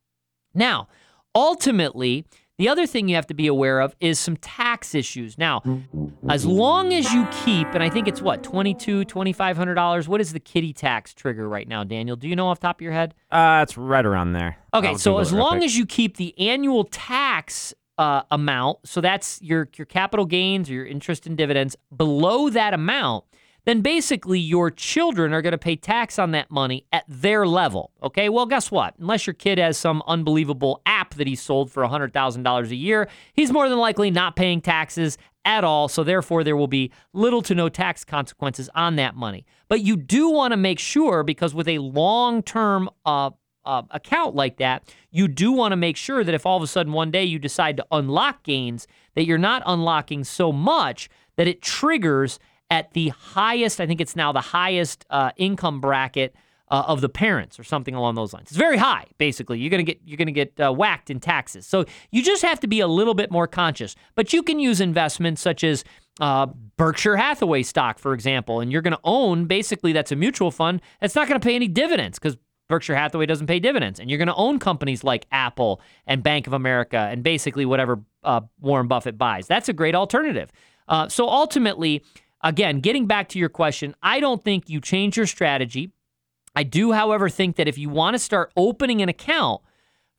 Now, 0.52 0.88
ultimately, 1.32 2.26
the 2.62 2.69
other 2.69 2.87
thing 2.87 3.09
you 3.09 3.16
have 3.16 3.26
to 3.26 3.35
be 3.35 3.49
aware 3.49 3.81
of 3.81 3.97
is 3.99 4.21
some 4.21 4.37
tax 4.37 4.95
issues. 4.95 5.37
Now, 5.37 5.64
as 6.28 6.47
long 6.47 6.92
as 6.92 7.12
you 7.12 7.26
keep, 7.45 7.66
and 7.75 7.83
I 7.83 7.90
think 7.90 8.07
it's 8.07 8.23
what, 8.23 8.45
$2,200, 8.45 9.04
$2,500, 9.04 10.07
what 10.07 10.21
is 10.21 10.33
the 10.33 10.38
kiddie 10.38 10.73
tax 10.73 11.12
trigger 11.12 11.49
right 11.49 11.66
now, 11.66 11.83
Daniel? 11.83 12.14
Do 12.14 12.28
you 12.28 12.37
know 12.37 12.47
off 12.47 12.61
the 12.61 12.69
top 12.69 12.76
of 12.76 12.83
your 12.83 12.92
head? 12.92 13.14
Uh, 13.33 13.64
it's 13.64 13.76
right 13.76 14.07
around 14.07 14.35
there. 14.35 14.59
Okay, 14.73 14.95
so 14.95 15.19
as 15.19 15.33
long 15.33 15.54
quick. 15.54 15.64
as 15.64 15.76
you 15.76 15.85
keep 15.85 16.19
the 16.19 16.38
annual 16.38 16.85
tax 16.85 17.75
uh, 17.99 18.23
amount, 18.31 18.78
so 18.85 19.00
that's 19.00 19.42
your 19.42 19.69
your 19.76 19.87
capital 19.87 20.25
gains 20.25 20.71
or 20.71 20.75
your 20.75 20.87
interest 20.87 21.26
and 21.26 21.37
dividends 21.37 21.75
below 21.97 22.49
that 22.49 22.75
amount, 22.75 23.25
then 23.64 23.81
basically 23.81 24.38
your 24.38 24.71
children 24.71 25.33
are 25.33 25.42
going 25.42 25.52
to 25.52 25.59
pay 25.59 25.76
tax 25.76 26.19
on 26.19 26.33
that 26.33 26.50
money 26.50 26.85
at 26.92 27.04
their 27.09 27.47
level. 27.47 27.92
Okay, 28.02 28.28
well, 28.28 28.47
guess 28.47 28.71
what? 28.71 28.95
Unless 28.99 29.26
your 29.26 29.35
kid 29.35 29.59
has 29.59 29.78
some 29.78 30.02
unbelievable 30.07 30.83
app 30.85 31.14
that 31.14 31.26
he 31.26 31.35
sold 31.37 31.71
for 31.71 31.83
$100,000 31.85 32.71
a 32.71 32.75
year, 32.75 33.09
he's 33.33 33.52
more 33.52 33.69
than 33.69 33.78
likely 33.78 34.11
not 34.11 34.37
paying 34.37 34.61
taxes 34.61 35.16
at 35.45 35.64
all. 35.64 35.88
So, 35.88 36.04
therefore, 36.04 36.45
there 36.45 36.57
will 36.57 36.69
be 36.69 36.90
little 37.12 37.42
to 37.42 37.54
no 37.54 37.69
tax 37.69 38.04
consequences 38.04 38.69
on 38.75 38.97
that 38.97 39.14
money. 39.14 39.45
But 39.69 39.81
you 39.81 39.97
do 39.97 40.31
want 40.31 40.52
to 40.52 40.57
make 40.57 40.78
sure, 40.78 41.23
because 41.23 41.54
with 41.54 41.69
a 41.69 41.78
long 41.78 42.42
term 42.42 42.88
uh, 43.04 43.31
uh, 43.64 43.83
account 43.90 44.35
like 44.35 44.59
that, 44.59 44.92
you 45.11 45.28
do 45.28 45.52
want 45.52 45.73
to 45.73 45.76
make 45.76 45.97
sure 45.97 46.25
that 46.25 46.35
if 46.35 46.47
all 46.47 46.57
of 46.57 46.62
a 46.62 46.66
sudden 46.66 46.92
one 46.92 47.11
day 47.11 47.25
you 47.25 47.38
decide 47.38 47.76
to 47.76 47.87
unlock 47.90 48.42
gains, 48.42 48.87
that 49.14 49.25
you're 49.25 49.38
not 49.38 49.62
unlocking 49.66 50.25
so 50.25 50.52
much 50.52 51.09
that 51.37 51.47
it 51.47 51.62
triggers 51.62 52.38
at 52.73 52.91
the 52.95 53.11
highest, 53.11 53.83
I 53.83 53.87
think 53.87 54.00
it's 54.00 54.17
now 54.17 54.33
the 54.33 54.41
highest 54.41 55.05
uh, 55.11 55.31
income 55.37 55.79
bracket 55.83 56.35
uh, 56.71 56.85
of 56.87 57.02
the 57.02 57.09
parents 57.11 57.61
or 57.61 57.64
something 57.64 57.95
along 57.95 58.14
those 58.14 58.33
lines. 58.33 58.49
It's 58.49 58.57
very 58.57 58.79
high, 58.79 59.09
basically. 59.19 59.59
You're 59.59 59.69
gonna 59.69 59.83
get 59.83 60.00
you're 60.07 60.17
gonna 60.17 60.33
get 60.33 60.59
uh, 60.59 60.73
whacked 60.73 61.11
in 61.11 61.21
taxes. 61.21 61.67
So 61.67 61.85
you 62.11 62.23
just 62.23 62.41
have 62.41 62.61
to 62.61 62.67
be 62.67 62.81
a 62.81 62.87
little 62.87 63.12
bit 63.12 63.31
more 63.31 63.47
conscious. 63.47 63.95
But 64.14 64.33
you 64.33 64.43
can 64.43 64.59
use 64.59 64.81
investments 64.81 65.43
such 65.43 65.64
as 65.64 65.85
uh, 66.19 66.47
Berkshire 66.79 67.17
Hathaway 67.17 67.62
stock, 67.62 67.99
for 67.99 68.14
example, 68.14 68.61
and 68.61 68.73
you're 68.73 68.81
gonna 68.81 68.99
own 69.05 69.45
basically 69.45 69.93
that's 69.93 70.11
a 70.11 70.17
mutual 70.17 70.50
fund. 70.50 70.81
That's 70.99 71.14
not 71.14 71.29
gonna 71.29 71.41
pay 71.41 71.55
any 71.55 71.69
dividends 71.69 72.19
because 72.19 72.38
Berkshire 72.69 72.97
Hathaway 72.97 73.26
doesn't 73.26 73.49
pay 73.49 73.61
dividends, 73.61 74.00
and 74.00 74.09
you're 74.09 74.17
going 74.17 74.29
to 74.29 74.35
own 74.35 74.59
companies 74.59 75.05
like 75.05 75.26
Apple 75.31 75.83
and 76.07 76.23
Bank 76.23 76.47
of 76.47 76.55
America 76.55 76.97
and 76.97 77.23
basically 77.23 77.67
whatever 77.67 78.00
uh, 78.25 78.41
Warren 78.61 78.88
Buffett 78.88 79.19
buys. 79.19 79.47
That's 79.47 79.69
a 79.69 79.75
great 79.75 79.95
alternative. 79.95 80.50
Uh, 80.88 81.07
so 81.09 81.29
ultimately, 81.29 82.02
again, 82.43 82.81
getting 82.81 83.07
back 83.07 83.29
to 83.31 83.39
your 83.39 83.49
question, 83.49 83.95
I 84.03 84.21
don't 84.21 84.43
think 84.43 84.69
you 84.69 84.81
change 84.81 85.17
your 85.17 85.27
strategy. 85.27 85.93
I 86.55 86.65
do, 86.65 86.93
however, 86.93 87.29
think 87.29 87.57
that 87.57 87.69
if 87.69 87.79
you 87.79 87.89
want 87.89 88.15
to 88.15 88.19
start 88.19 88.53
opening 88.57 89.01
an 89.01 89.09
account 89.09 89.63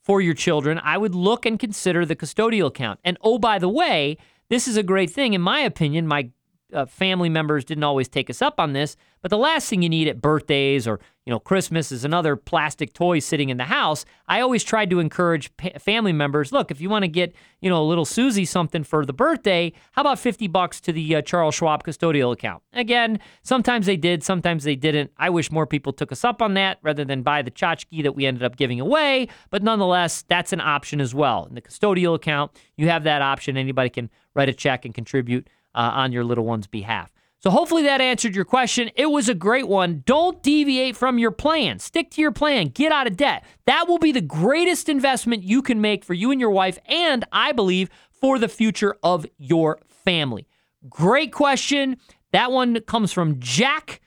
for 0.02 0.20
your 0.20 0.34
children, 0.34 0.80
I 0.84 0.98
would 0.98 1.16
look 1.16 1.46
and 1.46 1.60
consider 1.60 2.06
the 2.06 2.16
custodial 2.16 2.68
account. 2.68 3.00
And 3.04 3.18
oh, 3.22 3.38
by 3.38 3.60
the 3.60 3.70
way, 3.70 4.18
this 4.50 4.68
is 4.68 4.78
a 4.78 4.84
great 4.84 5.12
thing, 5.12 5.34
in 5.34 5.42
my 5.42 5.60
opinion. 5.60 6.08
My 6.08 6.30
uh, 6.74 6.86
family 6.86 7.30
members 7.30 7.64
didn't 7.64 7.84
always 7.84 8.08
take 8.08 8.30
us 8.30 8.42
up 8.42 8.60
on 8.60 8.74
this, 8.74 8.96
but 9.22 9.30
the 9.30 9.38
last 9.38 9.70
thing 9.70 9.82
you 9.82 9.90
need 9.90 10.08
at 10.08 10.22
birthdays 10.22 10.86
or 10.88 11.00
you 11.26 11.32
know 11.32 11.40
Christmas 11.40 11.92
is 11.92 12.04
another 12.04 12.36
plastic 12.36 12.92
toy 12.92 13.20
sitting 13.20 13.50
in 13.50 13.58
the 13.58 13.64
house. 13.64 14.04
I 14.28 14.42
always 14.42 14.64
tried 14.64 14.90
to 14.90 15.00
encourage 15.00 15.56
pa- 15.56 15.80
family 15.80 16.12
members. 16.12 16.52
Look, 16.52 16.72
if 16.72 16.82
you 16.82 16.90
want 16.90 17.04
to 17.04 17.08
get 17.08 17.34
you 17.62 17.70
know 17.70 17.82
a 17.82 17.86
little 17.86 18.04
Susie 18.06 18.44
something 18.44 18.84
for 18.84 19.06
the 19.06 19.14
birthday, 19.14 19.72
how 19.94 20.02
about 20.02 20.20
fifty 20.20 20.48
bucks 20.48 20.82
to 20.82 20.92
the 20.92 21.16
uh, 21.16 21.22
Charles 21.22 21.56
Schwab 21.56 21.84
custodial 21.84 22.34
account? 22.34 22.62
Again, 22.74 23.20
sometimes 23.44 23.86
they 23.86 23.98
did, 23.98 24.24
sometimes 24.24 24.66
they 24.66 24.76
didn't. 24.76 25.12
I 25.18 25.30
wish 25.30 25.52
more 25.52 25.66
people 25.66 25.94
took 25.94 26.12
us 26.12 26.26
up 26.26 26.42
on 26.42 26.56
that 26.56 26.80
rather 26.82 27.06
than 27.06 27.24
buy 27.24 27.42
the 27.42 27.52
tchotchke 27.52 28.04
that 28.04 28.16
we 28.16 28.26
ended 28.26 28.44
up 28.44 28.58
giving 28.58 28.82
away. 28.82 29.30
But 29.50 29.64
nonetheless, 29.64 30.24
that's 30.28 30.52
an 30.52 30.62
option 30.62 31.00
as 31.00 31.16
well. 31.16 31.46
In 31.46 31.56
the 31.56 31.62
custodial 31.62 32.16
account, 32.16 32.52
you 32.76 32.90
have 32.90 33.06
that 33.06 33.22
option. 33.22 33.56
Anybody 33.56 33.90
can 33.90 34.10
write 34.36 34.50
a 34.50 34.54
check 34.54 34.84
and 34.84 34.94
contribute 34.94 35.48
uh, 35.76 35.92
on 35.94 36.12
your 36.12 36.24
little 36.24 36.46
one's 36.46 36.68
behalf. 36.68 37.12
So 37.40 37.50
hopefully 37.50 37.84
that 37.84 38.00
answered 38.00 38.36
your 38.36 38.46
question. 38.46 38.90
It 38.96 39.08
was 39.08 39.28
a 39.28 39.34
great 39.34 39.68
one. 39.68 40.02
Don't 40.06 40.42
deviate 40.42 40.96
from 40.96 41.20
your 41.20 41.32
plan. 41.32 41.80
Stick 41.80 42.10
to 42.12 42.22
your 42.22 42.32
plan. 42.32 42.68
Get 42.68 42.94
out 42.94 43.06
of 43.06 43.18
debt. 43.18 43.44
That 43.66 43.88
will 43.90 43.98
be 43.98 44.14
the 44.14 44.22
greatest 44.22 44.88
investment 44.88 45.44
you 45.44 45.62
can 45.62 45.82
make 45.82 46.06
for 46.06 46.14
you 46.14 46.32
and 46.32 46.40
your 46.40 46.52
wife, 46.52 46.80
and 46.86 47.26
I 47.34 47.52
believe 47.52 47.90
for 48.10 48.40
the 48.40 48.48
future 48.48 48.96
of 49.04 49.26
your 49.38 49.80
family. 49.90 50.48
Great 50.88 51.34
question. 51.34 51.98
That 52.32 52.52
one 52.52 52.80
comes 52.82 53.12
from 53.12 53.40
Jack, 53.40 54.00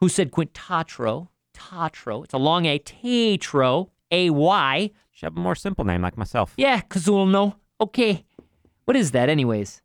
who 0.00 0.10
said 0.10 0.30
Quintatro. 0.30 1.28
Tatro. 1.54 2.22
It's 2.22 2.34
a 2.34 2.38
long 2.38 2.66
A. 2.66 2.78
Tatro. 2.78 3.92
A 4.10 4.28
Y. 4.28 4.90
Should 5.12 5.26
have 5.26 5.36
a 5.36 5.40
more 5.40 5.54
simple 5.54 5.84
name 5.84 6.02
like 6.02 6.18
myself. 6.18 6.52
Yeah, 6.56 6.82
Kazulno. 6.82 7.54
Okay. 7.80 8.24
What 8.84 8.96
is 8.96 9.12
that, 9.12 9.28
anyways? 9.28 9.80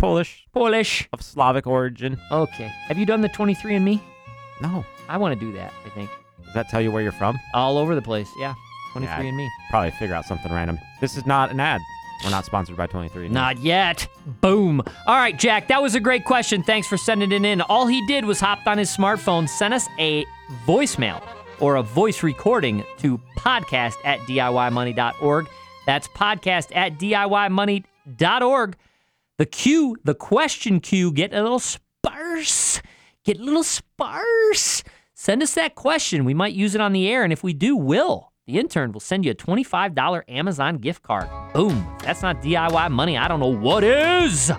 Polish 0.00 0.46
Polish. 0.52 1.08
of 1.12 1.22
Slavic 1.22 1.66
origin. 1.66 2.18
Okay. 2.32 2.70
Have 2.88 2.98
you 2.98 3.06
done 3.06 3.20
the 3.20 3.28
23andMe? 3.28 4.00
No. 4.62 4.84
I 5.08 5.16
want 5.16 5.38
to 5.38 5.40
do 5.46 5.52
that, 5.52 5.72
I 5.84 5.88
think. 5.90 6.10
Does 6.44 6.54
that 6.54 6.68
tell 6.68 6.80
you 6.80 6.90
where 6.90 7.02
you're 7.02 7.12
from? 7.12 7.38
All 7.54 7.78
over 7.78 7.94
the 7.94 8.02
place. 8.02 8.28
Yeah. 8.38 8.54
Yeah, 8.98 9.16
I- 9.16 9.22
23andMe. 9.22 9.48
Probably 9.70 9.90
figure 9.92 10.14
out 10.14 10.24
something 10.24 10.52
random. 10.52 10.78
This 11.00 11.16
is 11.16 11.26
not 11.26 11.50
an 11.50 11.60
ad. 11.60 11.80
We're 12.24 12.30
not 12.30 12.44
sponsored 12.44 12.76
by 12.76 12.86
23. 12.86 13.28
Not 13.28 13.58
yet. 13.60 14.06
Boom. 14.42 14.82
All 15.06 15.16
right, 15.16 15.38
Jack, 15.38 15.68
that 15.68 15.80
was 15.80 15.94
a 15.94 16.00
great 16.00 16.24
question. 16.26 16.62
Thanks 16.62 16.86
for 16.86 16.98
sending 16.98 17.32
it 17.32 17.44
in. 17.44 17.62
All 17.62 17.86
he 17.86 18.06
did 18.06 18.26
was 18.26 18.38
hopped 18.40 18.66
on 18.66 18.76
his 18.76 18.94
smartphone, 18.94 19.48
sent 19.48 19.72
us 19.72 19.88
a 19.98 20.26
voicemail 20.66 21.22
or 21.60 21.76
a 21.76 21.82
voice 21.82 22.22
recording 22.22 22.84
to 22.98 23.16
podcast 23.38 23.94
at 24.04 24.18
DIYmoney.org. 24.20 25.48
That's 25.86 26.08
podcast 26.08 26.76
at 26.76 26.98
DIYmoney.org. 26.98 28.76
The 29.40 29.46
queue, 29.46 29.96
the 30.04 30.14
question 30.14 30.80
queue, 30.80 31.10
get 31.10 31.32
a 31.32 31.42
little 31.42 31.60
sparse. 31.60 32.82
Get 33.24 33.40
a 33.40 33.42
little 33.42 33.64
sparse. 33.64 34.84
Send 35.14 35.42
us 35.42 35.54
that 35.54 35.74
question. 35.74 36.26
We 36.26 36.34
might 36.34 36.52
use 36.52 36.74
it 36.74 36.82
on 36.82 36.92
the 36.92 37.08
air, 37.08 37.24
and 37.24 37.32
if 37.32 37.42
we 37.42 37.54
do, 37.54 37.74
Will, 37.74 38.34
the 38.46 38.58
intern, 38.58 38.92
will 38.92 39.00
send 39.00 39.24
you 39.24 39.30
a 39.30 39.34
$25 39.34 40.24
Amazon 40.28 40.76
gift 40.76 41.02
card. 41.02 41.26
Boom. 41.54 41.90
That's 42.02 42.20
not 42.20 42.42
DIY 42.42 42.90
money. 42.90 43.16
I 43.16 43.28
don't 43.28 43.40
know 43.40 43.46
what 43.46 43.82
is. 43.82 44.52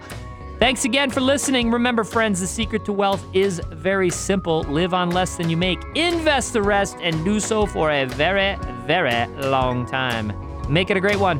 Thanks 0.58 0.84
again 0.84 1.12
for 1.12 1.22
listening. 1.22 1.70
Remember, 1.70 2.04
friends, 2.04 2.40
the 2.40 2.48
secret 2.48 2.84
to 2.86 2.92
wealth 2.92 3.24
is 3.36 3.62
very 3.70 4.10
simple 4.10 4.64
live 4.64 4.96
on 4.96 5.12
less 5.12 5.36
than 5.36 5.48
you 5.48 5.58
make, 5.58 5.78
invest 5.94 6.54
the 6.54 6.64
rest, 6.64 6.98
and 7.02 7.24
do 7.24 7.40
so 7.40 7.68
for 7.68 7.92
a 7.92 8.06
very, 8.06 8.58
very 8.88 9.28
long 9.44 9.86
time. 9.86 10.34
Make 10.68 10.90
it 10.90 10.98
a 10.98 11.02
great 11.02 11.20
one. 11.20 11.40